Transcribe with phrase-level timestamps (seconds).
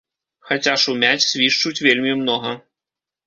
[0.51, 2.57] Хаця шумяць, свішчуць вельмі многа.